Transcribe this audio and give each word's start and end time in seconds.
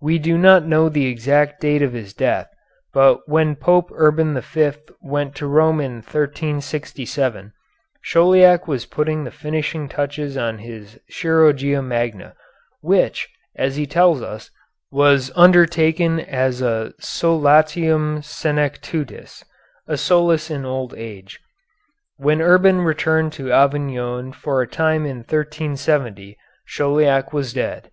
We 0.00 0.20
do 0.20 0.38
not 0.38 0.64
know 0.64 0.88
the 0.88 1.06
exact 1.06 1.60
date 1.60 1.82
of 1.82 1.92
his 1.92 2.14
death, 2.14 2.48
but 2.94 3.28
when 3.28 3.56
Pope 3.56 3.90
Urban 3.92 4.38
V 4.40 4.72
went 5.02 5.34
to 5.34 5.48
Rome 5.48 5.80
in 5.80 5.94
1367, 5.94 7.52
Chauliac 8.00 8.68
was 8.68 8.86
putting 8.86 9.24
the 9.24 9.32
finishing 9.32 9.88
touches 9.88 10.36
on 10.36 10.58
his 10.58 11.00
"Chirurgia 11.10 11.82
Magna," 11.82 12.36
which, 12.80 13.28
as 13.56 13.74
he 13.74 13.88
tells 13.88 14.22
us, 14.22 14.52
was 14.92 15.32
undertaken 15.34 16.20
as 16.20 16.62
a 16.62 16.92
solatium 17.00 18.20
senectutis 18.22 19.42
a 19.88 19.96
solace 19.96 20.48
in 20.48 20.64
old 20.64 20.94
age. 20.96 21.40
When 22.18 22.40
Urban 22.40 22.82
returned 22.82 23.32
to 23.32 23.50
Avignon 23.52 24.30
for 24.30 24.62
a 24.62 24.68
time 24.68 25.04
in 25.04 25.16
1370 25.16 26.36
Chauliac 26.68 27.32
was 27.32 27.52
dead. 27.52 27.90